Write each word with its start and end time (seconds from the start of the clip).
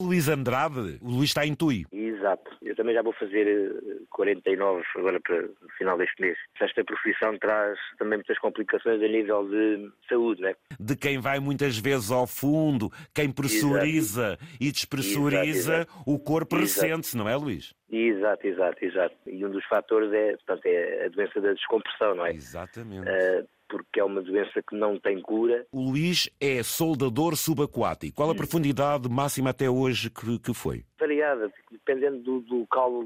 Luís 0.00 0.28
Andrade, 0.28 0.98
o 1.02 1.10
Luís 1.10 1.30
está 1.30 1.44
em 1.44 1.56
Tui. 1.56 1.84
Exato. 1.90 2.56
Eu 2.62 2.76
também 2.76 2.94
já 2.94 3.02
vou 3.02 3.12
fazer 3.14 4.06
49 4.10 4.80
eh, 4.80 5.00
agora 5.00 5.20
para 5.20 5.44
o 5.44 5.68
final 5.76 5.98
deste 5.98 6.22
mês. 6.22 6.38
Esta 6.60 6.84
profissão 6.84 7.36
traz 7.36 7.76
também 7.98 8.18
muitas 8.18 8.38
complicações 8.38 9.02
a 9.02 9.08
nível 9.08 9.48
de 9.48 9.90
saúde, 10.08 10.42
né? 10.42 10.54
De 10.78 10.94
quem 10.94 11.18
vai 11.18 11.40
muitas 11.40 11.76
vezes 11.78 12.12
ao 12.12 12.28
fundo, 12.28 12.92
quem 13.12 13.32
pressuriza 13.32 14.34
exato. 14.34 14.44
e 14.60 14.70
despressuriza, 14.70 15.46
exato, 15.46 15.90
exato. 15.90 16.02
o 16.06 16.16
corpo 16.16 16.56
recente, 16.56 17.16
não 17.16 17.28
é, 17.28 17.34
Luís? 17.34 17.74
Exato, 17.90 18.46
exato, 18.46 18.84
exato. 18.84 19.16
E 19.26 19.44
um 19.44 19.50
dos 19.50 19.64
fatores 19.64 20.12
é, 20.12 20.36
portanto, 20.36 20.66
é 20.66 21.06
a 21.06 21.08
doença 21.08 21.40
da 21.40 21.52
descompressão, 21.52 22.14
não 22.14 22.24
é? 22.24 22.34
Exatamente. 22.34 23.08
Uh, 23.08 23.48
porque 23.68 24.00
é 24.00 24.04
uma 24.04 24.22
doença 24.22 24.62
que 24.62 24.74
não 24.74 24.98
tem 24.98 25.20
cura. 25.20 25.66
O 25.70 25.90
Luís 25.90 26.28
é 26.40 26.62
soldador 26.62 27.36
subaquático. 27.36 28.16
Qual 28.16 28.30
a 28.30 28.34
profundidade 28.34 29.08
máxima 29.08 29.50
até 29.50 29.68
hoje 29.68 30.10
que, 30.10 30.38
que 30.38 30.54
foi? 30.54 30.84
Variada, 30.98 31.52
dependendo 31.70 32.18
do, 32.18 32.40
do 32.40 32.58
local 32.60 33.04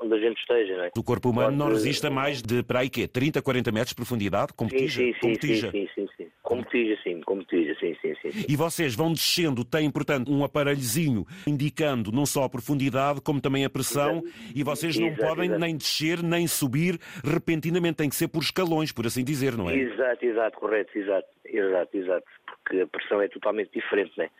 onde 0.00 0.14
a 0.14 0.18
gente 0.18 0.38
esteja. 0.38 0.76
Não 0.76 0.84
é? 0.84 0.90
O 0.96 1.02
corpo 1.02 1.30
humano 1.30 1.48
Pode... 1.48 1.58
não 1.58 1.68
resiste 1.68 2.06
a 2.06 2.10
mais 2.10 2.42
de, 2.42 2.62
para 2.62 2.80
aí 2.80 2.90
quê? 2.90 3.08
30, 3.08 3.42
40 3.42 3.72
metros 3.72 3.90
de 3.90 3.96
profundidade? 3.96 4.52
Como 4.52 4.70
sim, 4.70 4.88
sim, 4.88 5.14
sim, 5.20 5.34
sim, 5.40 5.70
sim, 5.70 5.88
sim, 5.94 6.08
sim. 6.16 6.26
Como 6.52 6.64
tija, 6.64 6.98
sim, 7.02 7.20
como 7.22 7.44
tija, 7.44 7.74
sim, 7.80 7.96
sim, 8.00 8.14
sim. 8.22 8.44
E 8.48 8.56
vocês 8.56 8.94
vão 8.94 9.12
descendo, 9.12 9.64
têm, 9.64 9.90
portanto, 9.90 10.32
um 10.32 10.44
aparelhozinho 10.44 11.26
indicando 11.46 12.12
não 12.12 12.26
só 12.26 12.44
a 12.44 12.48
profundidade, 12.48 13.20
como 13.20 13.40
também 13.40 13.64
a 13.64 13.70
pressão, 13.70 14.18
exato. 14.18 14.52
e 14.54 14.62
vocês 14.62 14.98
não 14.98 15.08
exato, 15.08 15.22
podem 15.26 15.44
exato. 15.46 15.60
nem 15.60 15.76
descer, 15.76 16.22
nem 16.22 16.46
subir 16.46 16.98
repentinamente, 17.24 17.96
tem 17.96 18.08
que 18.08 18.16
ser 18.16 18.28
por 18.28 18.42
escalões, 18.42 18.92
por 18.92 19.06
assim 19.06 19.24
dizer, 19.24 19.56
não 19.56 19.70
é? 19.70 19.76
Exato, 19.76 20.24
exato, 20.24 20.58
correto, 20.58 20.96
exato, 20.96 21.28
exato, 21.44 21.96
exato, 21.96 22.26
porque 22.46 22.80
a 22.80 22.86
pressão 22.86 23.20
é 23.20 23.28
totalmente 23.28 23.70
diferente, 23.72 24.12
não 24.16 24.24
é? 24.24 24.30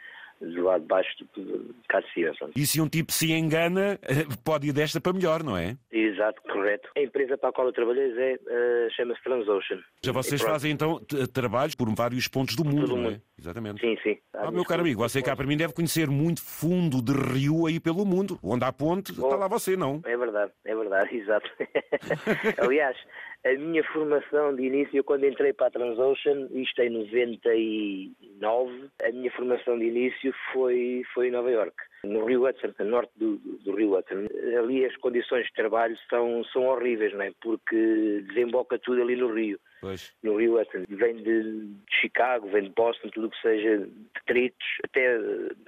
Do 0.43 0.63
lado 0.63 0.83
de 0.83 0.89
baixo 0.89 1.11
de 1.37 1.43
de 1.43 2.13
cima. 2.15 2.51
E 2.57 2.67
se 2.67 2.81
um 2.81 2.89
tipo 2.89 3.13
se 3.13 3.33
engana, 3.33 3.99
eh, 4.03 4.27
pode 4.45 4.69
ir 4.69 4.73
desta 4.73 5.01
para 5.01 5.13
melhor, 5.13 5.43
não 5.43 5.57
é? 5.57 5.77
Exato, 5.91 6.41
correto. 6.43 6.89
A 6.97 7.01
empresa 7.01 7.37
para 7.39 7.51
a 7.51 7.53
qual 7.53 7.67
eu 7.67 7.73
trabalhei 7.73 8.13
é, 8.17 8.35
uh, 8.35 8.91
chama-se 8.95 9.23
Transocean. 9.23 9.79
Já 10.03 10.13
vocês 10.13 10.41
fazem 10.41 10.73
então 10.73 11.01
trabalhos 11.33 11.75
por 11.75 11.89
vários 11.95 12.29
pontos 12.29 12.57
do 12.57 12.65
mundo, 12.65 12.97
não 12.97 13.11
é? 13.11 13.21
Exatamente. 13.39 13.81
Sim, 13.81 13.97
sim. 14.03 14.19
Ah, 14.33 14.51
meu 14.51 14.65
caro 14.65 14.83
amigo, 14.83 15.01
você 15.01 15.23
cá 15.23 15.35
para 15.37 15.47
mim 15.47 15.57
deve 15.57 15.73
conhecer 15.73 16.09
muito 16.09 16.43
fundo 16.43 17.03
de 17.03 17.13
rio 17.13 17.67
aí 17.67 17.81
pelo 17.81 18.05
mundo. 18.05 18.39
Onde 18.43 18.65
há 18.65 18.73
ponte, 18.73 19.13
oh, 19.19 19.25
está 19.25 19.37
lá 19.37 19.49
você, 19.49 19.77
não? 19.77 20.01
É 20.05 20.17
verdade, 20.17 20.53
é 20.65 20.75
verdade, 20.75 21.15
exato. 21.17 21.51
Aliás, 22.59 22.97
a 23.45 23.53
minha 23.55 23.83
formação 23.85 24.55
de 24.55 24.63
início, 24.63 25.03
quando 25.03 25.27
entrei 25.27 25.53
para 25.53 25.67
a 25.67 25.71
Transocean, 25.71 26.49
isto 26.53 26.81
em 26.81 26.91
99, 26.91 28.89
a 29.03 29.11
minha 29.11 29.31
formação 29.33 29.79
de 29.79 29.87
início 29.87 30.33
foi, 30.53 31.03
foi 31.13 31.29
em 31.29 31.33
Nova 31.33 31.51
York, 31.51 31.75
no 32.05 32.25
Rio 32.25 32.47
Hudson, 32.47 32.73
no 32.79 32.85
norte 32.85 33.13
do, 33.17 33.37
do, 33.37 33.75
Rio 33.75 33.97
Hudson. 33.97 34.27
Ali 34.59 34.85
as 34.85 34.97
condições 34.97 35.47
de 35.47 35.53
trabalho 35.53 35.97
são, 36.11 36.45
são 36.45 36.65
horríveis, 36.65 37.13
não 37.13 37.23
é? 37.23 37.33
Porque 37.41 38.25
desemboca 38.29 38.79
tudo 38.79 39.03
ali 39.03 39.17
no 39.17 39.33
Rio. 39.33 39.59
Pois. 39.81 40.13
No 40.23 40.37
Rio 40.37 40.61
Hudson. 40.61 40.85
Vem 40.89 41.17
de 41.17 41.71
Chicago, 42.01 42.49
vem 42.51 42.65
de 42.65 42.71
Boston, 42.71 43.09
tudo 43.09 43.27
o 43.27 43.31
que 43.31 43.41
seja 43.41 43.89
detritos, 44.15 44.67
até 44.85 45.19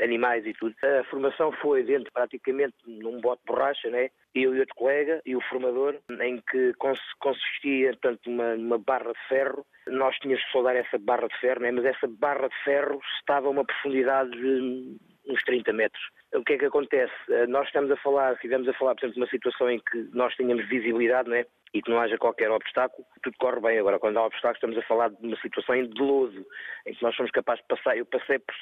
animais 0.02 0.44
e 0.46 0.52
tudo. 0.55 0.74
A 0.82 1.05
formação 1.05 1.52
foi 1.52 1.82
dentro 1.82 2.10
praticamente 2.12 2.74
num 2.86 3.20
bote 3.20 3.42
de 3.42 3.52
borracha, 3.52 3.90
né? 3.90 4.10
eu 4.34 4.55
e 4.55 4.60
outro 4.60 4.74
colega 4.74 5.22
e 5.24 5.36
o 5.36 5.40
formador, 5.42 5.96
em 6.20 6.42
que 6.50 6.72
consistia, 7.20 7.90
portanto, 7.90 8.28
numa, 8.28 8.56
numa 8.56 8.78
barra 8.78 9.12
de 9.12 9.28
ferro. 9.28 9.64
Nós 9.86 10.16
tínhamos 10.16 10.44
que 10.44 10.50
soldar 10.50 10.74
essa 10.74 10.98
barra 10.98 11.28
de 11.28 11.38
ferro, 11.38 11.60
né? 11.60 11.70
mas 11.70 11.84
essa 11.84 12.08
barra 12.08 12.48
de 12.48 12.64
ferro 12.64 13.00
estava 13.20 13.46
a 13.46 13.50
uma 13.50 13.64
profundidade 13.64 14.30
de 14.32 14.96
uns 15.27 15.42
30 15.42 15.72
metros. 15.72 16.03
O 16.34 16.42
que 16.44 16.55
é 16.55 16.58
que 16.58 16.64
acontece? 16.67 17.12
Eh, 17.28 17.47
nós 17.47 17.67
estamos 17.67 17.91
a 17.91 17.97
falar, 17.97 18.34
estivemos 18.34 18.69
a 18.69 18.72
falar, 18.75 18.94
por 18.94 19.00
exemplo, 19.00 19.14
de 19.14 19.20
uma 19.20 19.30
situação 19.30 19.70
em 19.70 19.78
que 19.78 20.08
nós 20.12 20.34
tenhamos 20.36 20.69
visibilidade, 20.69 21.28
não 21.28 21.36
é? 21.36 21.47
E 21.72 21.83
que 21.83 21.91
não 21.91 22.00
haja 22.00 22.19
qualquer 22.19 22.50
obstáculo, 22.50 23.06
tudo 23.22 23.36
corre 23.39 23.61
bem. 23.61 23.78
Agora, 23.78 23.98
quando 23.98 24.19
há 24.19 24.27
obstáculos, 24.27 24.57
estamos 24.57 24.79
a 24.79 24.83
falar 24.83 25.11
de 25.11 25.27
uma 25.27 25.36
situação 25.40 25.83
de 25.83 26.01
lodo, 26.01 26.46
em 26.86 26.95
que 26.95 27.02
nós 27.02 27.17
somos 27.17 27.33
capazes 27.33 27.63
de 27.63 27.68
passar. 27.68 27.96
Eu 27.96 28.07
passei 28.07 28.39
por 28.39 28.55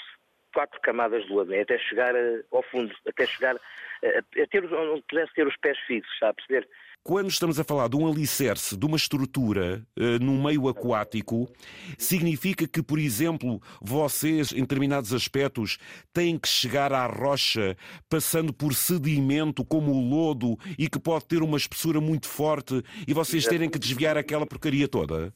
quatro 0.53 0.81
camadas 0.81 1.25
de 1.25 1.33
lodo, 1.33 1.55
até 1.55 1.79
chegar 1.79 2.15
eh, 2.15 2.43
ao 2.53 2.63
fundo, 2.65 2.95
até 3.07 3.27
chegar 3.27 3.57
eh, 4.03 4.19
a, 4.19 4.47
ter, 4.47 4.65
onde 4.73 5.03
pudesse 5.09 5.33
ter 5.35 5.47
os 5.47 5.57
pés 5.57 5.79
fixos, 5.87 6.13
está 6.15 6.29
a 6.29 6.35
perceber? 6.35 6.69
Quando 7.05 7.31
estamos 7.31 7.59
a 7.59 7.65
falar 7.65 7.89
de 7.89 7.97
um 7.97 8.07
alicerce, 8.07 8.77
de 8.77 8.87
uma 8.87 8.97
estrutura 8.97 9.85
uh, 9.99 10.25
num 10.25 10.41
meio 10.41 10.69
aquático, 10.69 11.53
significa 11.99 12.65
que, 12.69 12.81
por 12.81 12.97
exemplo, 12.97 13.61
vocês, 13.81 14.53
em 14.53 14.61
determinados 14.61 15.13
aspectos, 15.13 15.79
têm 16.13 16.39
que 16.39 16.47
chegar 16.47 16.93
à 16.93 17.05
rocha 17.07 17.77
passando 18.09 18.53
por 18.53 18.73
sedimento 18.73 19.65
como 19.65 19.91
o 19.91 20.01
lodo 20.01 20.57
e 20.79 20.89
que 20.89 21.01
pode 21.01 21.27
ter 21.27 21.43
uma 21.43 21.57
espessura 21.57 22.01
muito 22.01 22.29
forte 22.29 22.81
e 23.05 23.13
vocês 23.13 23.47
terem 23.47 23.69
que 23.69 23.81
desviar 23.81 24.17
aquela 24.17 24.47
porcaria 24.47 24.87
toda? 24.87 25.35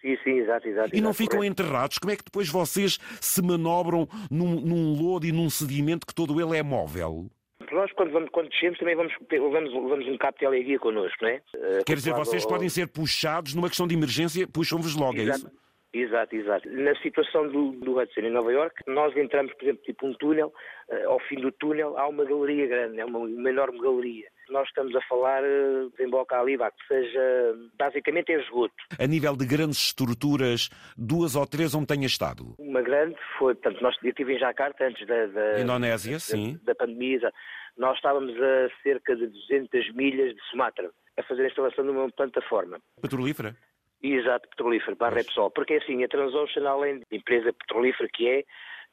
Sim, 0.00 0.16
sim, 0.22 0.38
exato, 0.38 0.68
exato. 0.68 0.94
E 0.94 1.00
não 1.00 1.12
ficam 1.12 1.38
correto. 1.38 1.52
enterrados? 1.52 1.98
Como 1.98 2.12
é 2.12 2.16
que 2.16 2.24
depois 2.24 2.48
vocês 2.48 2.98
se 3.20 3.42
manobram 3.42 4.08
num, 4.30 4.60
num 4.60 4.94
lodo 4.94 5.26
e 5.26 5.32
num 5.32 5.50
sedimento 5.50 6.06
que 6.06 6.14
todo 6.14 6.40
ele 6.40 6.56
é 6.56 6.62
móvel? 6.62 7.26
Nós, 7.72 7.90
quando, 7.92 8.12
vamos, 8.12 8.30
quando 8.30 8.48
descemos, 8.48 8.78
também 8.78 8.94
vamos, 8.94 9.12
levamos, 9.30 9.72
levamos 9.72 10.06
um 10.06 10.16
cabo 10.18 10.34
de 10.34 10.38
teleguia 10.38 10.78
connosco, 10.78 11.16
não 11.22 11.28
é? 11.28 11.42
Uh, 11.54 11.84
Quer 11.84 11.96
dizer, 11.96 12.14
vocês 12.14 12.44
ao... 12.44 12.48
podem 12.48 12.68
ser 12.68 12.86
puxados 12.86 13.54
numa 13.54 13.68
questão 13.68 13.86
de 13.88 13.94
emergência, 13.94 14.46
puxam-vos 14.46 14.94
logo, 14.94 15.18
exato. 15.18 15.46
é 15.46 15.48
isso? 15.48 15.65
Exato, 15.98 16.36
exato. 16.36 16.68
Na 16.70 16.94
situação 16.96 17.48
do, 17.48 17.72
do 17.72 17.98
Hudson 17.98 18.20
em 18.20 18.30
Nova 18.30 18.52
York, 18.52 18.82
nós 18.86 19.16
entramos, 19.16 19.52
por 19.54 19.64
exemplo, 19.64 19.82
tipo 19.84 20.06
um 20.06 20.14
túnel, 20.14 20.52
uh, 20.88 21.08
ao 21.10 21.20
fim 21.20 21.36
do 21.36 21.50
túnel 21.52 21.96
há 21.98 22.06
uma 22.08 22.24
galeria 22.24 22.66
grande, 22.66 23.00
é 23.00 23.04
uma, 23.04 23.18
uma 23.18 23.50
enorme 23.50 23.80
galeria 23.80 24.26
nós 24.50 24.68
estamos 24.68 24.94
a 24.94 25.00
falar 25.02 25.42
eh, 25.44 25.88
desemboca 25.96 26.38
ali, 26.38 26.56
vá, 26.56 26.70
que 26.70 26.86
seja 26.86 27.54
basicamente 27.78 28.32
é 28.32 28.40
esgoto. 28.40 28.74
A 28.98 29.06
nível 29.06 29.36
de 29.36 29.46
grandes 29.46 29.78
estruturas, 29.78 30.68
duas 30.96 31.34
ou 31.34 31.46
três 31.46 31.74
onde 31.74 31.86
tenha 31.86 32.06
estado? 32.06 32.54
Uma 32.58 32.82
grande 32.82 33.16
foi, 33.38 33.54
portanto, 33.54 33.82
nós, 33.82 33.96
eu 34.02 34.10
estive 34.10 34.34
em 34.34 34.38
Jakarta 34.38 34.84
antes 34.84 35.06
da, 35.06 35.26
da 35.26 35.60
Indonésia, 35.60 36.12
da, 36.12 36.20
sim. 36.20 36.60
da 36.62 36.74
pandemia. 36.74 37.32
Nós 37.76 37.96
estávamos 37.96 38.34
a 38.40 38.68
cerca 38.82 39.14
de 39.14 39.26
200 39.26 39.94
milhas 39.94 40.34
de 40.34 40.42
Sumatra 40.50 40.90
a 41.18 41.22
fazer 41.22 41.44
a 41.44 41.48
instalação 41.48 41.84
de 41.84 41.90
uma 41.90 42.10
plataforma. 42.10 42.78
Petrolífera? 43.00 43.56
Exato, 44.02 44.48
petrolífera, 44.48 44.96
para 44.96 45.08
a 45.08 45.18
Repsol. 45.18 45.50
Porque 45.50 45.74
assim, 45.74 46.04
a 46.04 46.08
Transocean, 46.08 46.68
além 46.68 46.98
de 46.98 47.16
empresa 47.16 47.52
petrolífera 47.52 48.08
que 48.12 48.28
é, 48.28 48.44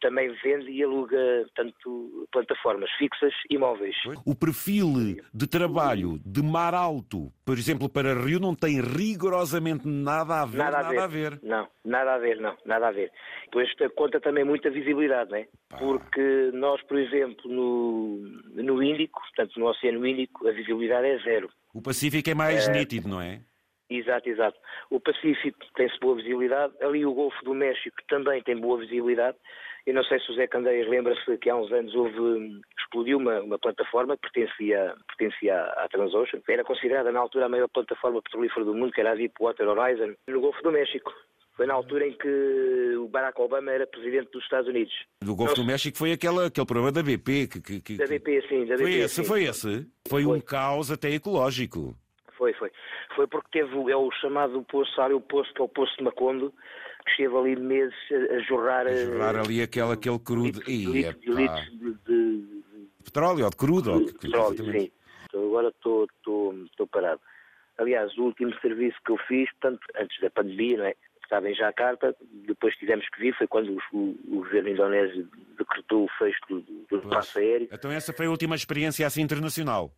também 0.03 0.29
vende 0.43 0.69
e 0.69 0.83
aluga, 0.83 1.17
tanto 1.55 2.27
plataformas 2.29 2.89
fixas 2.97 3.33
e 3.49 3.57
móveis. 3.57 3.95
O 4.25 4.35
perfil 4.35 5.15
de 5.33 5.47
trabalho 5.47 6.19
de 6.25 6.43
mar 6.43 6.73
alto, 6.73 7.31
por 7.45 7.57
exemplo, 7.57 7.87
para 7.87 8.13
Rio, 8.13 8.39
não 8.39 8.53
tem 8.53 8.81
rigorosamente 8.81 9.87
nada 9.87 10.41
a 10.41 10.45
ver. 10.45 10.57
Nada 10.57 10.79
a, 10.79 10.83
nada 10.83 10.93
ver. 10.93 10.99
a 10.99 11.07
ver. 11.07 11.39
Não, 11.41 11.67
nada 11.85 12.15
a 12.15 12.17
ver, 12.17 12.41
não, 12.41 12.55
nada 12.65 12.89
a 12.89 12.91
ver. 12.91 13.11
Pois 13.49 13.69
conta 13.95 14.19
também 14.19 14.43
muita 14.43 14.69
visibilidade, 14.69 15.31
não 15.31 15.37
é? 15.37 15.47
Porque 15.79 16.51
nós, 16.53 16.81
por 16.83 16.99
exemplo, 16.99 17.49
no, 17.49 18.17
no 18.55 18.83
Índico, 18.83 19.21
portanto 19.21 19.57
no 19.57 19.67
Oceano 19.67 20.05
Índico, 20.05 20.47
a 20.47 20.51
visibilidade 20.51 21.07
é 21.07 21.17
zero. 21.19 21.49
O 21.73 21.81
Pacífico 21.81 22.29
é 22.29 22.35
mais 22.35 22.67
é... 22.67 22.71
nítido, 22.73 23.07
não 23.07 23.21
é? 23.21 23.41
Exato, 23.89 24.29
exato. 24.29 24.57
O 24.89 24.99
Pacífico 24.99 25.59
tem-se 25.75 25.99
boa 25.99 26.15
visibilidade, 26.15 26.73
ali 26.81 27.05
o 27.05 27.13
Golfo 27.13 27.43
do 27.43 27.53
México 27.53 27.95
também 28.07 28.41
tem 28.41 28.57
boa 28.57 28.79
visibilidade, 28.79 29.37
eu 29.85 29.93
não 29.93 30.03
sei 30.05 30.19
se 30.19 30.31
o 30.31 30.35
Zé 30.35 30.47
Candeias 30.47 30.87
lembra-se 30.87 31.37
que 31.39 31.49
há 31.49 31.55
uns 31.55 31.71
anos 31.71 31.93
houve, 31.93 32.61
explodiu 32.79 33.17
uma, 33.17 33.41
uma 33.41 33.59
plataforma 33.59 34.15
que 34.15 34.29
pertencia, 34.31 34.95
pertencia 35.07 35.55
à, 35.55 35.83
à 35.83 35.89
Transocean. 35.89 36.41
Era 36.47 36.63
considerada 36.63 37.11
na 37.11 37.19
altura 37.19 37.45
a 37.47 37.49
maior 37.49 37.67
plataforma 37.67 38.21
petrolífera 38.21 38.65
do 38.65 38.73
mundo, 38.73 38.93
que 38.93 39.01
era 39.01 39.11
a 39.11 39.15
Deepwater 39.15 39.67
Horizon, 39.67 40.13
no 40.27 40.39
Golfo 40.39 40.63
do 40.63 40.71
México. 40.71 41.11
Foi 41.55 41.67
na 41.67 41.73
altura 41.73 42.07
em 42.07 42.13
que 42.13 42.95
o 42.97 43.07
Barack 43.09 43.39
Obama 43.39 43.71
era 43.71 43.85
presidente 43.85 44.31
dos 44.31 44.43
Estados 44.43 44.67
Unidos. 44.67 44.93
Do 45.21 45.35
Golfo 45.35 45.53
do 45.53 45.65
México 45.65 45.97
foi 45.97 46.13
aquela, 46.13 46.47
aquele 46.47 46.65
problema 46.65 46.91
da 46.91 47.03
BP. 47.03 47.47
Que, 47.47 47.61
que, 47.61 47.81
que... 47.81 47.97
Da 47.97 48.07
BP, 48.07 48.41
sim. 48.47 48.65
Da 48.65 48.75
BP, 48.75 48.83
foi 48.83 48.93
esse, 48.93 49.15
sim. 49.15 49.23
foi 49.23 49.43
esse. 49.43 49.87
Foi, 50.07 50.23
foi, 50.23 50.25
um 50.25 50.39
caos 50.39 50.89
até 50.89 51.11
ecológico. 51.11 51.95
Foi, 52.43 52.53
foi. 52.55 52.71
Foi 53.15 53.27
porque 53.27 53.61
teve 53.61 53.89
é 53.89 53.95
o 53.95 54.11
chamado 54.11 54.61
poço, 54.63 54.93
sabe, 54.95 55.13
o 55.13 55.21
poço 55.21 55.53
que 55.53 55.61
é 55.61 55.63
o 55.63 55.69
poço 55.69 55.95
de 55.97 56.03
Macondo, 56.03 56.53
que 57.05 57.11
esteve 57.11 57.37
ali 57.37 57.55
meses 57.55 57.95
a, 58.11 58.35
a 58.35 58.39
jorrar... 58.39 58.85
A 58.85 58.95
jorrar 58.97 59.37
ali 59.37 59.61
aquele, 59.61 59.93
aquele 59.93 60.19
crudo... 60.19 60.59
Litros, 60.67 60.67
litros, 60.67 61.37
litros 61.37 61.65
de, 61.71 61.93
de, 61.93 62.41
de, 62.41 62.63
Petróleo 63.05 63.45
ou 63.45 63.49
de 63.49 63.55
crudo? 63.55 64.05
De, 64.05 64.13
petróleo, 64.13 64.57
sim. 64.57 64.91
Então, 65.25 65.45
agora 65.45 65.69
estou, 65.69 66.03
estou, 66.03 66.53
estou 66.65 66.87
parado. 66.87 67.21
Aliás, 67.77 68.15
o 68.17 68.23
último 68.23 68.53
serviço 68.59 68.97
que 69.05 69.13
eu 69.13 69.17
fiz, 69.25 69.49
portanto, 69.53 69.79
antes 69.95 70.19
da 70.19 70.29
pandemia, 70.29 70.77
não 70.77 70.85
é? 70.85 70.95
estava 71.23 71.49
em 71.49 71.55
Jakarta, 71.55 72.13
depois 72.45 72.75
tivemos 72.75 73.07
que 73.09 73.21
vir, 73.21 73.35
foi 73.37 73.47
quando 73.47 73.71
o, 73.71 73.97
o, 73.97 74.09
o 74.27 74.35
governo 74.43 74.69
indonésio 74.69 75.27
decretou 75.57 76.03
o 76.03 76.09
fecho 76.19 76.39
do, 76.49 76.61
do 76.61 76.97
espaço 76.97 77.39
aéreo. 77.39 77.69
Então 77.71 77.89
essa 77.89 78.11
foi 78.11 78.25
a 78.25 78.29
última 78.29 78.55
experiência 78.55 79.07
assim 79.07 79.21
internacional? 79.21 79.91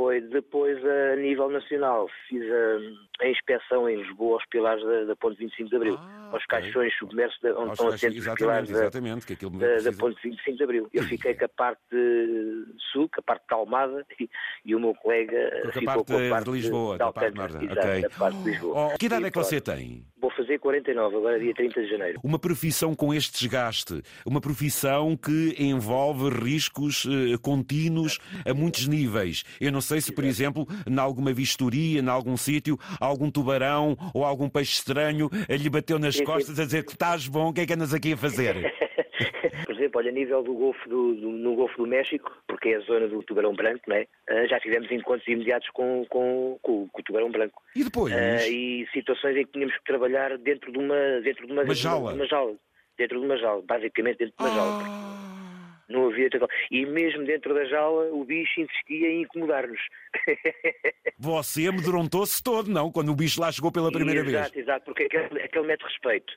Foi. 0.00 0.20
Depois, 0.22 0.78
a 0.82 1.16
nível 1.16 1.50
nacional, 1.50 2.08
fiz 2.26 2.42
a, 2.50 3.24
a 3.24 3.28
inspeção 3.28 3.86
em 3.86 3.96
Lisboa 4.02 4.34
aos 4.36 4.46
pilares 4.46 4.82
da, 4.82 5.04
da 5.04 5.14
Ponte 5.16 5.36
25 5.38 5.68
de 5.68 5.76
Abril, 5.76 5.96
Ah, 5.98 6.30
aos 6.32 6.42
ok. 6.44 6.46
caixões 6.48 6.94
submersos 6.98 7.38
de- 7.42 7.50
onde 7.52 7.60
Aos 7.60 7.72
estão 7.72 7.88
assentos 7.88 8.26
os 8.26 8.34
pilares 8.34 8.70
da, 8.70 8.88
da, 8.88 9.92
Ponte 9.98 10.18
25 10.22 10.56
de 10.56 10.64
Abril. 10.64 10.88
Eu 10.94 11.02
fiquei 11.04 11.34
com 11.36 11.44
a 11.44 11.48
parte 11.48 11.80
sul, 12.92 12.99
com 13.14 13.20
a 13.20 13.22
parte 13.22 13.44
de 13.48 13.54
Almada, 13.54 14.06
e, 14.20 14.28
e 14.64 14.74
o 14.74 14.80
meu 14.80 14.94
colega 14.94 15.50
Com 15.62 15.68
a 15.68 15.72
ficou 15.72 15.86
parte 15.86 16.06
com 16.12 16.16
a 16.16 16.20
de 16.22 16.28
parte 16.30 16.50
Lisboa, 16.50 16.92
de 16.94 16.98
da 16.98 17.12
parte 17.12 17.34
norte. 17.36 17.64
Exato, 17.64 17.80
Ok. 17.80 18.00
da 18.02 18.10
parte 18.10 18.38
de 18.38 18.50
Lisboa. 18.50 18.86
Oh, 18.94 18.98
que 18.98 19.06
idade 19.06 19.22
E 19.22 19.26
é 19.26 19.30
que 19.30 19.38
você 19.38 19.60
pronto. 19.60 19.76
tem? 19.78 20.04
Vou 20.20 20.30
fazer 20.32 20.58
49, 20.58 21.16
agora 21.16 21.38
dia 21.40 21.54
30 21.54 21.80
de 21.82 21.88
janeiro. 21.88 22.20
Uma 22.22 22.38
profissão 22.38 22.94
com 22.94 23.12
este 23.14 23.38
desgaste, 23.40 24.02
uma 24.26 24.40
profissão 24.40 25.16
que 25.16 25.54
envolve 25.58 26.28
riscos 26.30 27.06
eh, 27.06 27.36
contínuos 27.40 28.18
a 28.46 28.52
muitos 28.52 28.86
níveis. 28.86 29.44
Eu 29.60 29.72
não 29.72 29.80
sei 29.80 30.00
se, 30.00 30.12
por 30.12 30.24
exemplo, 30.24 30.66
em 30.86 30.98
alguma 30.98 31.32
vistoria, 31.32 32.00
em 32.00 32.08
algum 32.08 32.36
sítio, 32.36 32.78
algum 33.00 33.30
tubarão 33.30 33.96
ou 34.14 34.24
algum 34.24 34.48
peixe 34.48 34.72
estranho 34.74 35.30
eh, 35.48 35.56
lhe 35.56 35.70
bateu 35.70 35.98
nas 35.98 36.20
costas 36.20 36.58
a 36.60 36.64
dizer 36.64 36.84
que 36.84 36.92
estás 36.92 37.26
bom, 37.26 37.48
o 37.48 37.52
que 37.52 37.62
é 37.62 37.66
que 37.66 37.72
andas 37.72 37.94
aqui 37.94 38.12
a 38.12 38.16
fazer? 38.16 38.72
Por 39.66 39.74
exemplo, 39.74 39.98
olha, 39.98 40.10
a 40.10 40.12
nível 40.14 40.42
do 40.42 40.54
Golfo 40.54 40.88
do, 40.88 41.14
do- 41.14 41.30
no 41.30 41.54
Golfo 41.54 41.76
do 41.76 41.86
México, 41.86 42.30
porque 42.48 42.70
é 42.70 42.76
a 42.76 42.80
zona 42.80 43.08
do 43.08 43.22
tubarão 43.22 43.54
branco, 43.54 43.82
não 43.86 43.96
é? 43.96 44.06
Ah, 44.28 44.46
já 44.46 44.58
tivemos 44.60 44.90
encontros 44.90 45.26
imediatos 45.28 45.68
com, 45.70 46.04
com, 46.08 46.58
com, 46.62 46.88
com 46.88 47.00
o 47.00 47.04
tubarão 47.04 47.30
branco. 47.30 47.62
E 47.76 47.84
depois? 47.84 48.12
Ah, 48.14 48.46
e 48.48 48.86
situações 48.92 49.36
em 49.36 49.44
que 49.44 49.52
tínhamos 49.52 49.76
que 49.76 49.84
trabalhar 49.84 50.36
dentro 50.38 50.72
de 50.72 50.78
uma, 50.78 51.20
dentro 51.22 51.46
de 51.46 51.52
uma, 51.52 51.62
Uma 51.62 51.74
jaula? 51.74 52.12
de 52.12 52.18
uma 52.18 52.26
jaula. 52.26 52.56
Dentro 52.98 53.18
de 53.20 53.24
uma 53.26 53.36
jaula, 53.36 53.62
basicamente 53.66 54.18
dentro 54.18 54.34
de 54.38 54.44
uma 54.44 54.54
jaula. 54.54 54.82
Ah, 54.84 55.82
Não 55.88 56.06
havia. 56.08 56.28
E 56.70 56.84
mesmo 56.86 57.24
dentro 57.24 57.54
da 57.54 57.64
jaula, 57.64 58.12
o 58.12 58.24
bicho 58.24 58.60
insistia 58.60 59.08
em 59.08 59.22
incomodar-nos. 59.22 59.80
você 61.18 61.66
amedrontou-se 61.66 62.42
todo, 62.42 62.70
não? 62.70 62.90
Quando 62.92 63.10
o 63.10 63.14
bicho 63.16 63.40
lá 63.40 63.50
chegou 63.52 63.72
pela 63.72 63.90
primeira 63.90 64.22
vez. 64.22 64.34
Exato, 64.34 64.58
exato, 64.58 64.84
porque 64.84 65.04
aquele, 65.04 65.42
aquele 65.42 65.66
mete 65.66 65.82
respeito. 65.82 66.32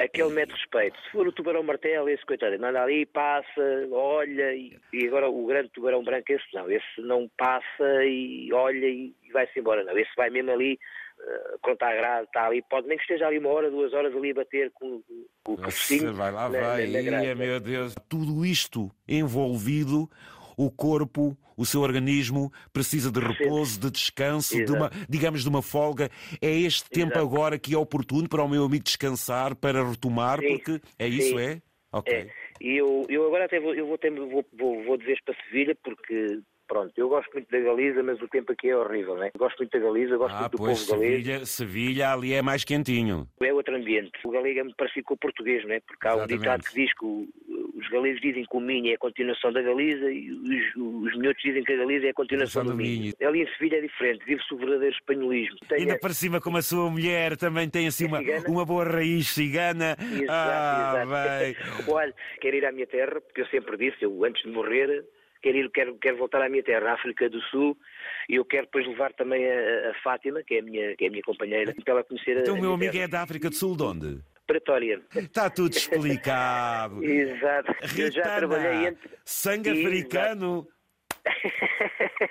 Aquele 0.00 0.30
mete 0.30 0.50
respeito. 0.52 0.98
Se 1.02 1.10
for 1.12 1.28
o 1.28 1.32
tubarão 1.32 1.62
martelo, 1.62 2.08
esse 2.08 2.24
coitado, 2.24 2.54
anda 2.64 2.82
ali, 2.82 3.04
passa, 3.04 3.86
olha, 3.92 4.54
e, 4.54 4.76
e 4.94 5.06
agora 5.06 5.28
o 5.28 5.44
grande 5.46 5.68
tubarão 5.70 6.02
branco, 6.02 6.32
esse 6.32 6.44
não. 6.54 6.70
Esse 6.70 7.00
não 7.02 7.30
passa 7.36 8.04
e 8.04 8.50
olha 8.52 8.86
e, 8.86 9.14
e 9.22 9.32
vai-se 9.32 9.58
embora, 9.58 9.84
não. 9.84 9.96
Esse 9.98 10.10
vai 10.16 10.30
mesmo 10.30 10.52
ali, 10.52 10.78
eh, 11.20 11.54
quando 11.60 11.74
está 11.74 11.94
grade, 11.94 12.24
está 12.26 12.46
ali, 12.46 12.62
pode 12.62 12.88
nem 12.88 12.96
que 12.96 13.02
esteja 13.02 13.26
ali 13.26 13.38
uma 13.38 13.50
hora, 13.50 13.70
duas 13.70 13.92
horas 13.92 14.16
ali 14.16 14.30
a 14.30 14.34
bater 14.34 14.70
com, 14.72 15.02
com 15.44 15.52
o 15.52 15.56
focinho 15.58 16.14
vai 16.14 16.32
lá, 16.32 16.48
na- 16.48 16.58
vai. 16.60 16.86
na- 16.86 16.92
na 16.98 17.02
grade. 17.02 17.26
Ia, 17.26 17.34
meu 17.34 17.60
Deus. 17.60 17.94
Tudo 18.08 18.46
isto 18.46 18.90
envolvido, 19.06 20.08
o 20.66 20.70
corpo, 20.70 21.36
o 21.56 21.64
seu 21.64 21.80
organismo 21.80 22.52
precisa 22.72 23.10
de 23.10 23.18
repouso, 23.20 23.80
de 23.80 23.90
descanso, 23.90 24.62
de 24.62 24.70
uma, 24.72 24.90
digamos, 25.08 25.42
de 25.42 25.48
uma 25.48 25.62
folga. 25.62 26.10
É 26.40 26.50
este 26.50 26.88
tempo 26.90 27.12
Exato. 27.18 27.26
agora 27.26 27.58
que 27.58 27.74
é 27.74 27.78
oportuno 27.78 28.28
para 28.28 28.42
o 28.44 28.48
meu 28.48 28.64
amigo 28.64 28.84
descansar, 28.84 29.54
para 29.56 29.82
retomar, 29.88 30.40
Sim, 30.40 30.48
porque 30.48 30.80
é 30.98 31.08
isso, 31.08 31.38
sim. 31.38 31.40
é? 31.40 31.62
Ok. 31.92 32.14
É, 32.14 32.26
e 32.60 32.76
eu, 32.76 33.06
eu 33.08 33.26
agora 33.26 33.46
até 33.46 33.58
vou, 33.58 33.74
eu 33.74 33.86
vou, 33.86 33.96
ter, 33.98 34.10
vou, 34.10 34.44
vou, 34.52 34.84
vou 34.84 34.96
de 34.98 35.04
vez 35.06 35.18
para 35.24 35.34
Sevilha 35.44 35.74
porque, 35.82 36.40
pronto, 36.68 36.92
eu 36.96 37.08
gosto 37.08 37.32
muito 37.32 37.50
da 37.50 37.58
Galiza, 37.58 38.02
mas 38.02 38.20
o 38.22 38.28
tempo 38.28 38.52
aqui 38.52 38.68
é 38.68 38.76
horrível, 38.76 39.16
né? 39.16 39.30
Gosto 39.36 39.58
muito 39.58 39.72
da 39.72 39.78
Galiza, 39.84 40.16
gosto 40.16 40.34
Ah, 40.36 40.40
muito 40.40 40.52
do 40.52 40.58
pois, 40.58 40.78
povo 40.86 40.92
galês. 41.00 41.24
Sevilha, 41.24 41.46
Sevilha 41.46 42.12
ali 42.12 42.32
é 42.34 42.42
mais 42.42 42.64
quentinho. 42.64 43.26
É 43.40 43.52
outro 43.52 43.74
ambiente. 43.74 44.12
O 44.24 44.30
galego 44.30 44.60
é 44.60 44.62
muito 44.62 44.76
parecido 44.76 45.04
com 45.04 45.14
o 45.14 45.18
português, 45.18 45.64
não 45.66 45.74
é? 45.74 45.80
Porque 45.80 46.06
há 46.06 46.10
um 46.12 46.18
Exatamente. 46.18 46.38
ditado 46.38 46.62
que 46.64 46.74
diz 46.74 46.94
que 46.94 47.04
o- 47.04 47.28
os 47.80 47.88
galegos 47.88 48.20
dizem 48.20 48.44
que 48.44 48.56
o 48.56 48.60
Minho 48.60 48.90
é 48.90 48.94
a 48.94 48.98
continuação 48.98 49.52
da 49.52 49.62
Galiza 49.62 50.10
e 50.10 50.30
os, 50.30 50.76
os 50.76 51.16
minhotos 51.18 51.42
dizem 51.42 51.64
que 51.64 51.72
a 51.72 51.76
Galiza 51.76 52.06
é 52.06 52.10
a 52.10 52.14
continuação 52.14 52.64
do, 52.64 52.70
do 52.70 52.76
Minho. 52.76 53.00
Minho. 53.00 53.28
Ali 53.28 53.42
em 53.42 53.48
Sevilha 53.52 53.76
é 53.76 53.80
diferente, 53.80 54.24
vive-se 54.24 54.54
o 54.54 54.56
verdadeiro 54.56 54.94
espanholismo. 54.94 55.56
Tem 55.68 55.78
Ainda 55.80 55.94
a- 55.94 55.98
para 55.98 56.12
cima, 56.14 56.40
como 56.40 56.56
a 56.58 56.62
sua 56.62 56.90
mulher 56.90 57.36
também 57.36 57.68
tem 57.68 57.86
assim 57.86 58.04
É 58.04 58.08
uma, 58.08 58.18
cigana? 58.18 58.48
uma 58.48 58.64
boa 58.64 58.84
raiz 58.84 59.28
cigana. 59.28 59.96
Exato, 60.00 60.30
ah, 60.30 61.04
bem. 61.40 61.50
exato. 61.50 61.90
Olha, 61.90 62.14
quero 62.40 62.56
ir 62.56 62.64
à 62.66 62.72
minha 62.72 62.86
terra, 62.86 63.20
porque 63.20 63.40
eu 63.40 63.46
sempre 63.46 63.76
disse, 63.76 64.04
eu 64.04 64.24
antes 64.24 64.42
de 64.42 64.48
morrer, 64.50 65.04
quero, 65.42 65.56
ir, 65.58 65.70
quero, 65.70 65.94
quero 65.98 66.16
voltar 66.16 66.42
à 66.42 66.48
minha 66.48 66.62
terra, 66.62 66.90
à 66.90 66.94
África 66.94 67.28
do 67.28 67.40
Sul, 67.44 67.76
e 68.28 68.36
eu 68.36 68.44
quero 68.44 68.66
depois 68.66 68.86
levar 68.86 69.12
também 69.14 69.44
a, 69.46 69.90
a 69.90 69.94
Fátima, 70.02 70.42
que 70.42 70.54
é 70.54 70.58
a 70.60 70.62
minha, 70.62 70.96
que 70.96 71.04
é 71.04 71.08
a 71.08 71.10
minha 71.10 71.22
companheira, 71.22 71.74
para 71.84 71.94
ela 71.94 72.04
conhecer 72.04 72.36
a, 72.36 72.40
Então 72.40 72.54
a 72.54 72.58
o 72.58 72.60
meu 72.60 72.72
amigo 72.74 72.92
terra. 72.92 73.04
é 73.04 73.08
da 73.08 73.22
África 73.22 73.48
do 73.48 73.54
Sul, 73.56 73.76
de 73.76 73.82
onde? 73.82 74.18
Pretória. 74.50 75.00
Está 75.14 75.48
tudo 75.48 75.76
explicado. 75.76 77.02
Exato. 77.06 77.72
Eu 77.96 78.10
já 78.10 78.22
Ritana, 78.22 78.36
trabalhei 78.36 78.86
entre. 78.88 79.10
sangue 79.24 79.70
Exato. 79.70 79.86
africano. 79.86 80.68